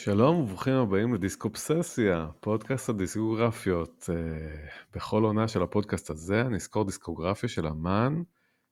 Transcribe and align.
שלום 0.00 0.36
וברוכים 0.40 0.74
הבאים 0.74 1.14
לדיסקופססיה, 1.14 2.26
פודקאסט 2.40 2.88
הדיסקוגרפיות. 2.88 4.10
אה, 4.12 4.68
בכל 4.94 5.22
עונה 5.22 5.48
של 5.48 5.62
הפודקאסט 5.62 6.10
הזה 6.10 6.40
אני 6.40 6.56
אזכור 6.56 6.84
דיסקוגרפיה 6.84 7.48
של 7.48 7.66
אמן 7.66 8.22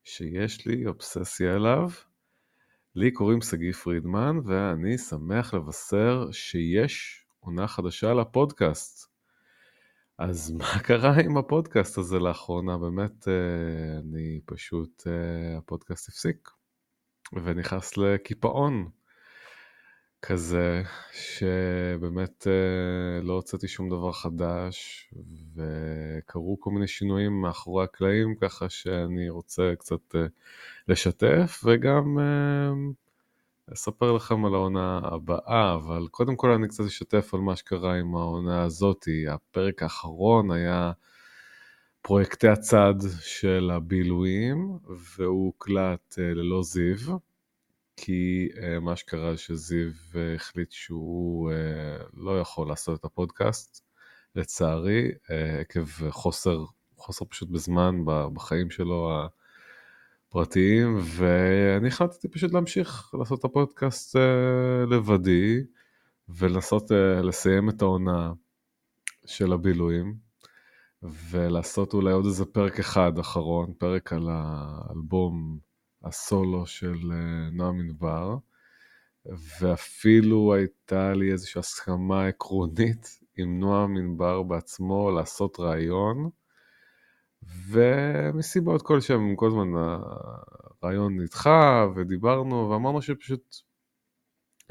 שיש 0.04 0.66
לי 0.66 0.86
אובססיה 0.86 1.56
אליו. 1.56 1.90
לי 2.94 3.10
קוראים 3.10 3.40
שגיא 3.40 3.72
פרידמן 3.72 4.38
ואני 4.44 4.98
שמח 4.98 5.54
לבשר 5.54 6.28
שיש 6.32 7.24
עונה 7.40 7.66
חדשה 7.66 8.14
לפודקאסט. 8.14 9.10
אז 10.18 10.50
מה 10.58 10.78
קרה 10.82 11.14
עם 11.20 11.36
הפודקאסט 11.36 11.98
הזה 11.98 12.18
לאחרונה? 12.18 12.78
באמת, 12.78 13.28
אה, 13.28 13.98
אני 13.98 14.40
פשוט, 14.44 15.02
אה, 15.06 15.58
הפודקאסט 15.58 16.08
הפסיק 16.08 16.50
ונכנס 17.32 17.96
לקיפאון. 17.96 18.88
כזה, 20.28 20.82
שבאמת 21.12 22.46
אה, 22.46 23.22
לא 23.22 23.32
הוצאתי 23.32 23.68
שום 23.68 23.88
דבר 23.88 24.12
חדש, 24.12 25.08
וקרו 25.56 26.60
כל 26.60 26.70
מיני 26.70 26.88
שינויים 26.88 27.40
מאחורי 27.40 27.84
הקלעים, 27.84 28.34
ככה 28.34 28.68
שאני 28.68 29.28
רוצה 29.28 29.72
קצת 29.78 30.14
אה, 30.14 30.26
לשתף, 30.88 31.62
וגם 31.64 32.18
אה, 32.18 32.72
אספר 33.72 34.12
לכם 34.12 34.44
על 34.44 34.54
העונה 34.54 35.00
הבאה, 35.02 35.74
אבל 35.74 36.06
קודם 36.10 36.36
כל 36.36 36.50
אני 36.50 36.68
קצת 36.68 36.84
אשתף 36.84 37.34
על 37.34 37.40
מה 37.40 37.56
שקרה 37.56 37.94
עם 37.94 38.16
העונה 38.16 38.62
הזאתי. 38.62 39.28
הפרק 39.28 39.82
האחרון 39.82 40.50
היה 40.50 40.92
פרויקטי 42.02 42.48
הצד 42.48 42.94
של 43.20 43.70
הבילויים, 43.74 44.78
והוא 45.16 45.46
הוקלט 45.46 46.14
ללא 46.18 46.62
זיו. 46.62 47.16
כי 47.96 48.48
uh, 48.52 48.80
מה 48.80 48.96
שקרה 48.96 49.36
שזיו 49.36 49.90
uh, 50.12 50.16
החליט 50.34 50.72
שהוא 50.72 51.50
uh, 51.50 51.54
לא 52.14 52.40
יכול 52.40 52.68
לעשות 52.68 53.00
את 53.00 53.04
הפודקאסט, 53.04 53.82
לצערי, 54.34 55.08
uh, 55.10 55.30
עקב 55.60 56.10
חוסר, 56.10 56.64
חוסר 56.96 57.24
פשוט 57.24 57.48
בזמן 57.48 57.96
בחיים 58.04 58.70
שלו 58.70 59.10
הפרטיים, 60.28 60.98
ואני 61.02 61.88
החלטתי 61.88 62.28
פשוט 62.28 62.52
להמשיך 62.52 63.14
לעשות 63.18 63.38
את 63.38 63.44
הפודקאסט 63.44 64.16
uh, 64.16 64.20
לבדי, 64.90 65.60
ולנסות 66.28 66.90
uh, 66.90 66.94
לסיים 67.22 67.68
את 67.68 67.82
העונה 67.82 68.32
של 69.26 69.52
הבילויים, 69.52 70.14
ולעשות 71.02 71.94
אולי 71.94 72.12
עוד 72.12 72.24
איזה 72.24 72.44
פרק 72.44 72.78
אחד 72.78 73.18
אחרון, 73.18 73.72
פרק 73.78 74.12
על 74.12 74.28
האלבום 74.30 75.65
הסולו 76.06 76.66
של 76.66 77.12
אה, 77.12 77.50
נועם 77.52 77.80
ענבר, 77.80 78.36
ואפילו 79.60 80.54
הייתה 80.54 81.12
לי 81.12 81.32
איזושהי 81.32 81.58
הסכמה 81.58 82.26
עקרונית 82.26 83.20
עם 83.38 83.60
נועם 83.60 83.96
ענבר 83.96 84.42
בעצמו 84.42 85.10
לעשות 85.10 85.60
רעיון, 85.60 86.30
ומסיבות 87.70 88.82
כלשהם, 88.82 89.36
כל 89.36 89.46
הזמן 89.46 89.68
הרעיון 90.82 91.20
נדחה, 91.20 91.86
ודיברנו, 91.96 92.70
ואמרנו 92.70 93.02
שפשוט 93.02 93.56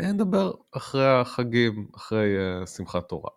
נדבר 0.02 0.54
אחרי 0.72 1.08
החגים, 1.08 1.88
אחרי 1.96 2.36
uh, 2.64 2.68
שמחת 2.68 3.10
תורה. 3.10 3.32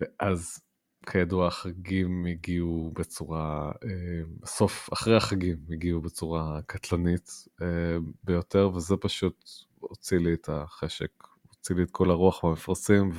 ואז 0.00 0.60
כידוע 1.06 1.46
החגים 1.46 2.26
הגיעו 2.26 2.92
בצורה, 2.94 3.72
אה, 3.84 4.22
בסוף, 4.40 4.92
אחרי 4.92 5.16
החגים 5.16 5.56
הגיעו 5.70 6.00
בצורה 6.00 6.60
קטלנית 6.66 7.30
אה, 7.62 7.66
ביותר, 8.24 8.70
וזה 8.74 8.96
פשוט 8.96 9.50
הוציא 9.80 10.18
לי 10.18 10.34
את 10.34 10.48
החשק, 10.48 11.10
הוציא 11.48 11.76
לי 11.76 11.82
את 11.82 11.90
כל 11.90 12.10
הרוח 12.10 12.44
במפרשים, 12.44 13.10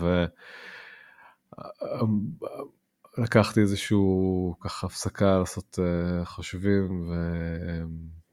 ולקחתי 3.18 3.60
איזשהו 3.62 4.56
ככה 4.60 4.88
הפסקה 4.88 5.40
לעשות 5.40 5.80
אה, 5.80 6.26
חושבים, 6.26 7.12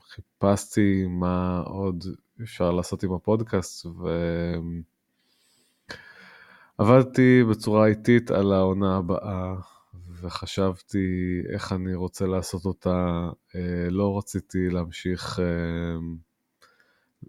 וחיפשתי 0.00 1.06
מה 1.08 1.60
עוד 1.60 2.04
אפשר 2.42 2.70
לעשות 2.70 3.02
עם 3.02 3.12
הפודקאסט, 3.12 3.86
ו... 3.86 4.08
עבדתי 6.78 7.44
בצורה 7.50 7.86
איטית 7.86 8.30
על 8.30 8.52
העונה 8.52 8.96
הבאה, 8.96 9.54
וחשבתי 10.20 11.40
איך 11.52 11.72
אני 11.72 11.94
רוצה 11.94 12.26
לעשות 12.26 12.64
אותה. 12.64 13.28
אה, 13.54 13.90
לא 13.90 14.18
רציתי 14.18 14.70
להמשיך, 14.70 15.40
אה, 15.40 15.96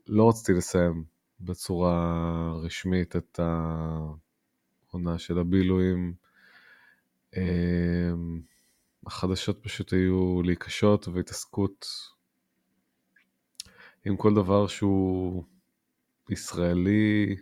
לא 0.08 0.30
רציתי 0.30 0.54
לסיים 0.54 1.04
בצורה 1.40 2.54
רשמית 2.64 3.16
את 3.16 3.40
העונה 3.40 5.20
של 5.20 5.40
הבילויים. 5.40 6.14
אה, 7.38 8.12
החדשות 9.06 9.64
פשוט 9.64 9.94
היו 9.94 10.42
לי 10.42 10.56
קשות 10.56 11.08
והתעסקות 11.08 11.88
עם 14.06 14.18
כל 14.18 14.34
דבר 14.34 14.68
שהוא 14.68 15.44
ישראלי, 16.30 17.36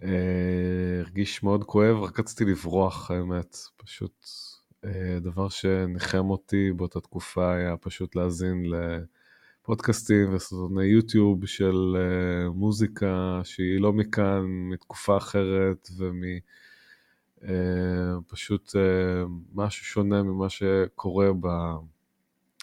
הרגיש 0.00 1.42
מאוד 1.42 1.64
כואב, 1.64 1.96
רק 2.02 2.20
רציתי 2.20 2.44
לברוח, 2.44 3.10
האמת. 3.10 3.56
פשוט 3.76 4.26
אה, 4.84 5.18
דבר 5.20 5.48
שניחם 5.48 6.30
אותי 6.30 6.72
באותה 6.72 7.00
תקופה 7.00 7.54
היה 7.54 7.76
פשוט 7.76 8.16
להאזין 8.16 8.64
לפודקאסטים 9.62 10.34
וסרטוני 10.34 10.84
יוטיוב 10.84 11.46
של 11.46 11.96
אה, 11.96 12.50
מוזיקה 12.50 13.40
שהיא 13.44 13.80
לא 13.80 13.92
מכאן, 13.92 14.42
מתקופה 14.46 15.16
אחרת 15.16 15.88
ומפשוט 17.42 18.72
משהו 19.54 19.84
שונה 19.84 20.22
ממה 20.22 20.48
שקורה 20.48 21.28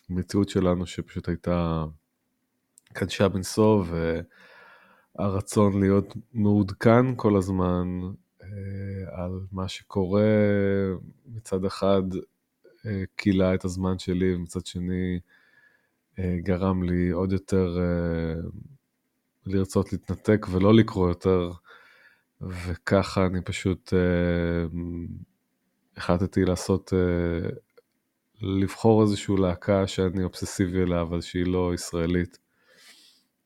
במציאות 0.10 0.50
שלנו, 0.50 0.86
שפשוט 0.86 1.28
הייתה 1.28 1.86
קדשה 2.94 3.28
מנשוא. 3.28 3.86
הרצון 5.16 5.80
להיות 5.80 6.14
מעודכן 6.34 7.16
כל 7.16 7.38
הזמן 7.38 7.88
אה, 8.44 9.24
על 9.24 9.40
מה 9.52 9.68
שקורה, 9.68 10.22
מצד 11.26 11.66
אחד 11.66 12.04
אה, 12.86 13.04
כילה 13.18 13.54
את 13.54 13.66
הזמן 13.66 14.00
שלי, 14.00 14.36
ומצד 14.36 14.66
שני 14.66 15.20
אה, 16.20 16.38
גרם 16.44 16.84
לי 16.84 17.10
עוד 17.10 17.32
יותר 17.32 17.78
לרצות 19.46 19.94
להתנתק 19.94 20.46
ולא 20.52 20.74
לקרוא 20.74 21.08
יותר, 21.10 21.52
וככה 22.42 23.26
אני 23.26 23.42
פשוט 23.42 23.94
החלטתי 25.98 26.46
לעשות, 26.46 26.94
לבחור 28.42 29.02
איזושהי 29.02 29.36
להקה 29.38 29.88
שאני 29.88 30.24
אובססיבי 30.24 30.84
אליה, 30.84 31.02
אבל 31.02 31.22
שהיא 31.22 31.46
לא 31.46 31.72
ישראלית. 31.74 32.41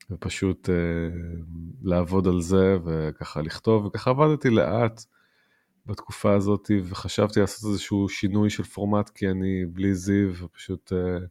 ופשוט 0.09 0.69
uh, 0.69 0.71
לעבוד 1.81 2.27
על 2.27 2.41
זה 2.41 2.77
וככה 2.85 3.41
לכתוב, 3.41 3.85
וככה 3.85 4.09
עבדתי 4.09 4.49
לאט 4.49 5.01
בתקופה 5.85 6.33
הזאת, 6.33 6.71
וחשבתי 6.83 7.39
לעשות 7.39 7.69
איזשהו 7.71 8.09
שינוי 8.09 8.49
של 8.49 8.63
פורמט, 8.63 9.09
כי 9.09 9.29
אני 9.29 9.65
בלי 9.65 9.95
זיו, 9.95 10.33
ופשוט 10.43 10.93
uh, 10.93 11.25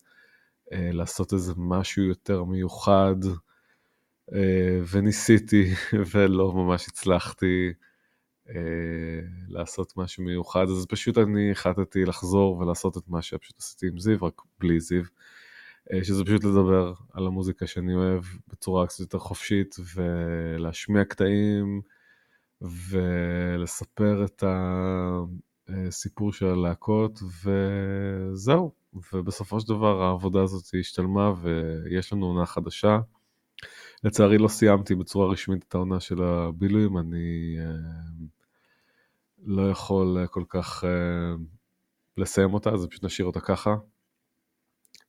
uh, 0.73 0.77
לעשות 0.93 1.33
איזה 1.33 1.53
משהו 1.57 2.03
יותר 2.03 2.45
מיוחד, 2.45 3.17
uh, 4.31 4.35
וניסיתי, 4.93 5.71
ולא 6.13 6.53
ממש 6.53 6.89
הצלחתי 6.89 7.73
uh, 8.49 8.53
לעשות 9.49 9.97
משהו 9.97 10.25
מיוחד, 10.25 10.67
אז 10.69 10.87
פשוט 10.89 11.19
אני 11.19 11.51
החלטתי 11.51 12.05
לחזור 12.05 12.59
ולעשות 12.59 12.97
את 12.97 13.09
מה 13.09 13.23
שפשוט 13.23 13.59
עשיתי 13.59 13.87
עם 13.87 13.99
זיו, 13.99 14.19
רק 14.23 14.43
בלי 14.59 14.81
זיו. 14.81 15.03
אה, 15.93 16.05
שזה 16.05 16.25
פשוט 16.25 16.45
לדבר 16.45 16.93
על 17.13 17.27
המוזיקה 17.27 17.67
שאני 17.67 17.95
אוהב 17.95 18.25
בצורה 18.49 18.87
קצת 18.87 19.01
יותר 19.01 19.19
חופשית 19.19 19.77
ולהשמיע 19.95 21.05
קטעים 21.05 21.81
ולספר 22.61 24.25
את 24.25 24.45
הסיפור 25.69 26.33
של 26.33 26.47
הלהקות 26.47 27.21
וזהו. 27.45 28.73
ובסופו 29.13 29.61
של 29.61 29.69
דבר 29.69 30.03
העבודה 30.03 30.43
הזאת 30.43 30.65
השתלמה 30.81 31.33
ויש 31.43 32.13
לנו 32.13 32.27
עונה 32.27 32.47
חדשה. 32.47 32.99
לצערי 34.05 34.39
לא 34.39 34.49
סיימתי 34.49 34.95
בצורה 34.95 35.33
רשמית 35.33 35.65
את 35.69 35.75
העונה 35.75 36.01
של 36.01 36.23
הבילויים, 36.23 36.99
אני 36.99 37.57
אה, 37.61 37.65
לא 39.47 39.71
יכול 39.71 40.27
כל 40.31 40.45
כך 40.49 40.85
אה, 40.85 41.35
לסיים 42.17 42.55
אותה, 42.55 42.71
אז 42.71 42.87
פשוט 42.91 43.05
נשאיר 43.05 43.27
אותה 43.27 43.41
ככה. 43.41 43.77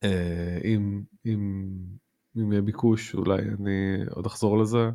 אה, 0.06 0.58
אם, 0.64 1.02
אם, 1.26 1.72
אם 2.36 2.52
יהיה 2.52 2.62
ביקוש, 2.62 3.14
אולי 3.14 3.42
אני 3.42 4.04
עוד 4.10 4.26
אחזור 4.26 4.58
לזה, 4.58 4.90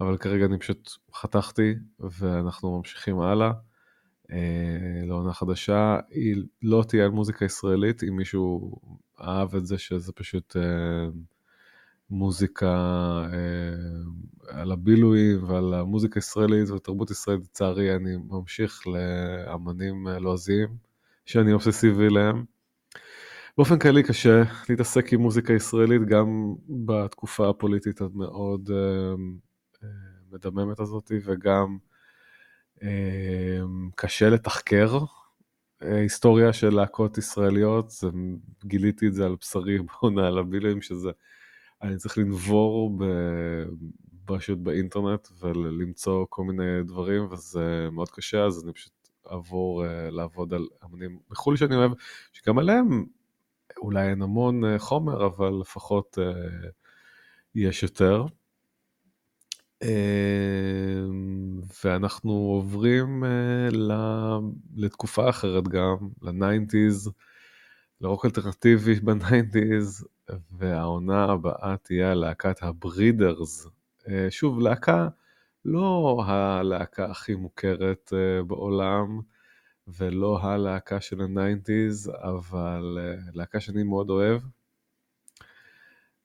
אבל 0.00 0.16
כרגע 0.16 0.44
אני 0.44 0.58
פשוט 0.58 0.90
חתכתי 1.14 1.74
ואנחנו 2.00 2.78
ממשיכים 2.78 3.20
הלאה 3.20 3.52
אה, 4.32 5.06
לעונה 5.06 5.32
חדשה. 5.32 5.98
היא 6.10 6.36
לא 6.62 6.84
תהיה 6.88 7.04
על 7.04 7.10
מוזיקה 7.10 7.44
ישראלית, 7.44 8.02
אם 8.02 8.16
מישהו 8.16 8.76
אהב 9.20 9.56
את 9.56 9.66
זה, 9.66 9.78
שזה 9.78 10.12
פשוט 10.12 10.56
אה, 10.56 11.06
מוזיקה, 12.10 12.74
על 14.48 14.72
הבילויים 14.72 15.44
ועל 15.44 15.74
המוזיקה 15.74 16.20
הישראלית 16.20 16.70
ותרבות 16.70 17.10
ישראלית, 17.10 17.44
לצערי 17.44 17.96
אני 17.96 18.16
ממשיך 18.16 18.82
לאמנים 18.86 20.08
לועזיים 20.08 20.68
שאני 21.26 21.52
אובססיבי 21.52 22.06
אליהם. 22.06 22.44
באופן 23.58 23.78
כללי 23.78 24.02
קשה 24.02 24.42
להתעסק 24.68 25.12
עם 25.12 25.20
מוזיקה 25.20 25.52
ישראלית 25.52 26.02
גם 26.02 26.54
בתקופה 26.68 27.50
הפוליטית 27.50 28.00
המאוד 28.00 28.70
מדממת 30.32 30.80
הזאת 30.80 31.12
וגם 31.24 31.78
קשה 33.94 34.30
לתחקר 34.30 34.98
היסטוריה 35.80 36.52
של 36.52 36.74
להקות 36.74 37.18
ישראליות, 37.18 37.92
גיליתי 38.64 39.06
את 39.08 39.14
זה 39.14 39.26
על 39.26 39.36
בשרי 39.40 39.78
בעונה 39.86 40.26
על 40.26 40.38
הבילויים, 40.38 40.82
שזה, 40.82 41.10
אני 41.82 41.96
צריך 41.96 42.18
לנבור 42.18 42.98
פשוט 44.24 44.58
באינטרנט 44.58 45.28
ולמצוא 45.40 46.26
כל 46.28 46.44
מיני 46.44 46.82
דברים, 46.82 47.32
וזה 47.32 47.88
מאוד 47.92 48.10
קשה, 48.10 48.44
אז 48.44 48.64
אני 48.64 48.72
פשוט 48.72 48.92
אעבור 49.30 49.84
לעבוד 50.10 50.54
על 50.54 50.66
אמנים 50.84 51.18
בחו"ל 51.30 51.56
שאני 51.56 51.76
אוהב, 51.76 51.92
שגם 52.32 52.58
עליהם 52.58 53.04
אולי 53.78 54.08
אין 54.10 54.22
המון 54.22 54.64
uh, 54.64 54.78
חומר, 54.78 55.26
אבל 55.26 55.52
לפחות 55.60 56.18
uh, 56.18 56.66
יש 57.54 57.82
יותר. 57.82 58.26
אמ, 59.84 61.60
ואנחנו 61.84 62.32
עוברים 62.32 63.24
אה, 63.24 63.68
לתקופה 64.76 65.28
אחרת 65.28 65.68
גם, 65.68 65.96
ל 66.22 66.31
nineties, 66.31 67.10
לרוק 68.00 68.24
אלטרנטיבי 68.24 68.94
ב 69.04 69.14
nineties, 69.14 70.06
והעונה 70.50 71.24
הבאה 71.24 71.76
תהיה 71.82 72.10
הלהקת 72.10 72.62
ה 72.62 72.72
Breeders. 72.72 73.66
אה, 74.08 74.26
שוב, 74.30 74.60
להקה, 74.60 75.08
לא 75.64 76.22
הלהקה 76.26 77.10
הכי 77.10 77.34
מוכרת 77.34 78.12
אה, 78.12 78.42
בעולם, 78.42 79.20
ולא 79.88 80.38
הלהקה 80.42 81.00
של 81.00 81.20
ה 81.20 81.29
nineties, 81.29 82.12
אבל 82.22 82.98
להקה 83.34 83.60
שאני 83.60 83.82
מאוד 83.82 84.10
אוהב. 84.10 84.42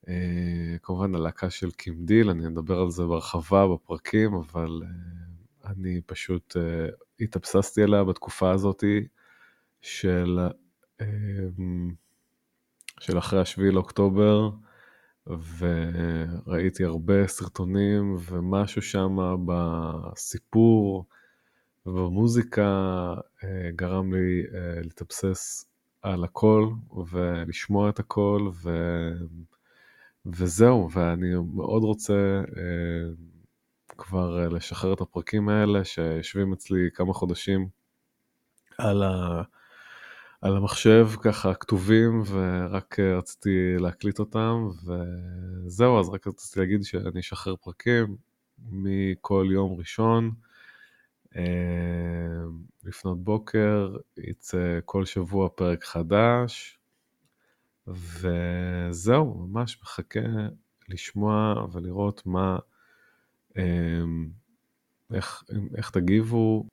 אה, 0.07 0.77
כמובן 0.83 1.15
הלהקה 1.15 1.49
של 1.49 1.71
קים 1.71 2.05
דיל, 2.05 2.29
אני 2.29 2.47
אדבר 2.47 2.79
על 2.79 2.89
זה 2.89 3.03
בהרחבה 3.03 3.67
בפרקים, 3.67 4.33
אבל 4.33 4.81
אה, 4.83 5.71
אני 5.71 6.01
פשוט 6.05 6.57
אה, 6.57 6.87
התאבססתי 7.19 7.83
עליה 7.83 8.03
בתקופה 8.03 8.51
הזאת 8.51 8.83
של, 9.81 10.39
של 12.99 13.17
אחרי 13.17 13.41
השביעי 13.41 13.71
לאוקטובר, 13.71 14.49
וראיתי 15.57 16.83
הרבה 16.83 17.27
סרטונים 17.27 18.15
ומשהו 18.29 18.81
שם 18.81 19.17
בסיפור 19.45 21.05
ובמוזיקה 21.85 23.13
גרם 23.75 24.13
לי 24.13 24.43
להתאבסס 24.83 25.65
על 26.01 26.23
הכל 26.23 26.69
ולשמוע 27.11 27.89
את 27.89 27.99
הכל 27.99 28.49
ו... 28.63 28.69
וזהו, 30.25 30.89
ואני 30.91 31.27
מאוד 31.53 31.83
רוצה 31.83 32.41
אה, 32.57 33.13
כבר 33.97 34.43
אה, 34.43 34.49
לשחרר 34.49 34.93
את 34.93 35.01
הפרקים 35.01 35.49
האלה 35.49 35.83
שיושבים 35.83 36.53
אצלי 36.53 36.89
כמה 36.93 37.13
חודשים 37.13 37.67
על, 38.77 39.03
ה, 39.03 39.41
על 40.41 40.57
המחשב, 40.57 41.09
ככה 41.21 41.53
כתובים, 41.53 42.23
ורק 42.27 42.99
אה, 42.99 43.17
רציתי 43.17 43.75
להקליט 43.79 44.19
אותם, 44.19 44.67
וזהו, 44.85 45.99
אז 45.99 46.09
רק 46.09 46.27
רציתי 46.27 46.59
להגיד 46.59 46.83
שאני 46.83 47.19
אשחרר 47.19 47.55
פרקים 47.55 48.15
מכל 48.71 49.47
יום 49.51 49.75
ראשון. 49.79 50.31
אה, 51.35 51.43
לפנות 52.83 53.23
בוקר, 53.23 53.95
יצא 54.17 54.79
כל 54.85 55.05
שבוע 55.05 55.49
פרק 55.49 55.83
חדש, 55.83 56.79
וזהו, 57.87 59.47
ממש 59.47 59.79
מחכה 59.81 60.19
לשמוע 60.89 61.65
ולראות 61.71 62.25
מה, 62.25 62.57
אמ, 63.57 64.29
איך, 65.13 65.43
איך 65.77 65.89
תגיבו. 65.89 66.65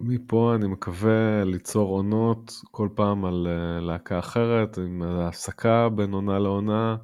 מפה 0.00 0.54
אני 0.54 0.66
מקווה 0.66 1.44
ליצור 1.44 1.88
עונות 1.96 2.52
כל 2.70 2.88
פעם 2.94 3.24
על 3.24 3.46
אה, 3.46 3.80
להקה 3.80 4.18
אחרת, 4.18 4.78
עם 4.78 5.02
הפסקה 5.02 5.88
בין 5.88 6.12
עונה 6.12 6.38
לעונה, 6.38 6.96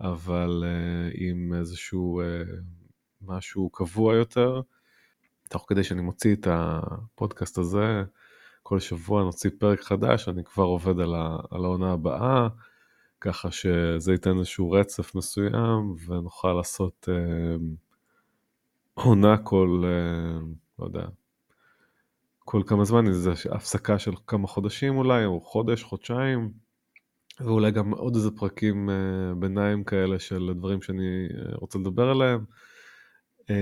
אבל 0.00 0.64
אה, 0.66 1.10
עם 1.14 1.54
איזשהו 1.54 2.20
אה, 2.20 2.42
משהו 3.22 3.70
קבוע 3.70 4.14
יותר. 4.14 4.60
תוך 5.52 5.64
כדי 5.68 5.84
שאני 5.84 6.02
מוציא 6.02 6.34
את 6.34 6.46
הפודקאסט 6.50 7.58
הזה, 7.58 8.02
כל 8.62 8.80
שבוע 8.80 9.22
נוציא 9.22 9.50
פרק 9.58 9.80
חדש, 9.80 10.28
אני 10.28 10.44
כבר 10.44 10.64
עובד 10.64 11.00
על, 11.00 11.14
העונה 11.64 11.92
הבאה. 11.92 12.48
ככה 13.20 13.50
שזה 13.50 14.12
ייתן 14.12 14.38
איזשהו 14.38 14.70
רצף 14.70 15.14
מסוים 15.14 15.94
ונוכל 16.06 16.52
לעשות 16.52 17.08
אה, 17.08 17.56
עונה 18.94 19.36
כל, 19.38 19.82
אה, 19.84 20.40
לא 20.78 20.84
יודע, 20.84 21.06
כל 22.38 22.62
כמה 22.66 22.84
זמן, 22.84 23.06
איזו 23.06 23.30
הפסקה 23.50 23.98
של 23.98 24.12
כמה 24.26 24.48
חודשים 24.48 24.96
אולי, 24.96 25.24
או 25.24 25.40
חודש, 25.40 25.82
חודשיים, 25.82 26.52
ואולי 27.40 27.70
גם 27.70 27.90
עוד 27.90 28.14
איזה 28.14 28.30
פרקים 28.30 28.90
אה, 28.90 28.94
ביניים 29.38 29.84
כאלה 29.84 30.18
של 30.18 30.52
דברים 30.56 30.82
שאני 30.82 31.28
אה, 31.38 31.54
רוצה 31.54 31.78
לדבר 31.78 32.10
עליהם. 32.10 32.44
אה, 33.50 33.56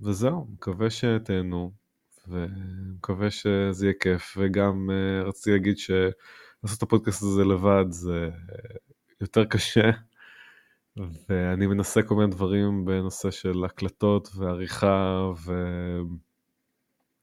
וזהו, 0.00 0.46
מקווה 0.52 0.90
שתהנו, 0.90 1.72
ומקווה 2.28 3.30
שזה 3.30 3.86
יהיה 3.86 3.94
כיף, 4.00 4.36
וגם 4.40 4.90
אה, 4.90 5.22
רציתי 5.22 5.50
להגיד 5.50 5.78
ש... 5.78 5.90
לעשות 6.64 6.78
את 6.78 6.82
הפודקאסט 6.82 7.22
הזה 7.22 7.44
לבד 7.44 7.84
זה 7.88 8.30
יותר 9.20 9.44
קשה, 9.44 9.90
ואני 11.28 11.66
מנסה 11.66 12.02
כל 12.02 12.14
מיני 12.14 12.30
דברים 12.30 12.84
בנושא 12.84 13.30
של 13.30 13.64
הקלטות 13.64 14.28
ועריכה, 14.36 15.30
ו... 15.44 15.52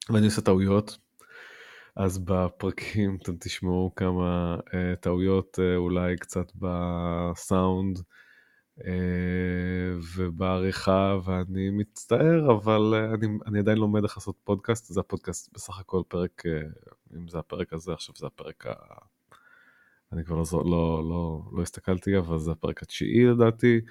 ואני 0.09 0.25
עושה 0.25 0.41
טעויות. 0.41 0.97
אז 1.95 2.17
בפרקים 2.17 3.17
אתם 3.21 3.33
תשמעו 3.39 3.91
כמה 3.95 4.57
uh, 4.59 4.95
טעויות 4.99 5.59
uh, 5.59 5.77
אולי 5.77 6.15
קצת 6.17 6.51
בסאונד 6.55 7.99
ובעריכה, 10.15 11.17
ואני 11.23 11.69
מצטער, 11.69 12.51
אבל 12.51 12.93
uh, 12.93 13.15
אני, 13.15 13.27
אני 13.47 13.59
עדיין 13.59 13.77
לומד 13.77 14.03
איך 14.03 14.17
לעשות 14.17 14.35
פודקאסט, 14.43 14.93
זה 14.93 14.99
הפודקאסט 14.99 15.53
בסך 15.53 15.79
הכל 15.79 16.01
פרק, 16.07 16.43
uh, 16.45 17.17
אם 17.17 17.27
זה 17.27 17.39
הפרק 17.39 17.73
הזה, 17.73 17.93
עכשיו 17.93 18.15
זה 18.17 18.27
הפרק 18.27 18.65
ה... 18.67 18.73
אני 20.13 20.25
כבר 20.25 20.35
לא, 20.35 20.43
לא, 20.53 21.03
לא, 21.09 21.41
לא 21.53 21.61
הסתכלתי, 21.61 22.17
אבל 22.17 22.37
זה 22.37 22.51
הפרק 22.51 22.83
התשיעי 22.83 23.25
לדעתי. 23.25 23.81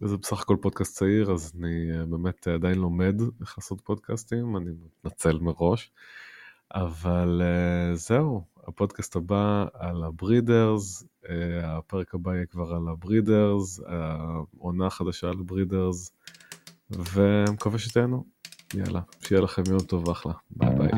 זה 0.00 0.16
בסך 0.16 0.40
הכל 0.40 0.56
פודקאסט 0.62 0.98
צעיר, 0.98 1.32
אז 1.32 1.52
אני 1.58 1.98
אה, 1.98 2.04
באמת 2.04 2.48
עדיין 2.48 2.78
לומד 2.78 3.14
איך 3.40 3.58
לעשות 3.58 3.80
פודקאסטים, 3.80 4.56
אני 4.56 4.70
מתנצל 5.04 5.38
מראש. 5.38 5.92
אבל 6.74 7.42
זהו, 7.94 8.44
הפודקאסט 8.68 9.16
הבא 9.16 9.66
על 9.72 10.04
הברידרס, 10.04 11.02
uh, 11.02 11.28
הפרק 11.64 12.14
הבא 12.14 12.34
יהיה 12.34 12.46
כבר 12.46 12.74
על 12.74 12.88
הברידרס, 12.88 13.80
העונה 13.86 14.90
חדשה 14.90 15.28
על 15.28 15.36
הברידרס, 15.40 16.12
ומקווה 16.90 17.78
שתהנו. 17.78 18.24
יאללה, 18.74 19.00
שיהיה 19.20 19.40
לכם 19.40 19.62
יום 19.68 19.80
טוב 19.80 20.08
ואחלה. 20.08 20.32
ביי 20.50 20.74
ביי. 20.74 20.90